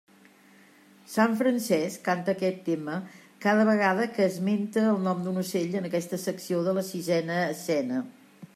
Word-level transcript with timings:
Sant 1.15 1.35
Francesc 1.41 2.01
canta 2.07 2.33
aquest 2.33 2.63
tema 2.69 2.95
cada 3.47 3.67
vegada 3.69 4.09
que 4.15 4.25
esmenta 4.31 4.87
el 4.95 4.99
nom 5.09 5.21
d'un 5.27 5.39
ocell 5.45 5.79
en 5.83 5.87
aquesta 5.91 6.23
secció 6.25 6.67
de 6.69 6.75
la 6.79 6.87
sisena 6.89 7.37
escena. 7.53 8.01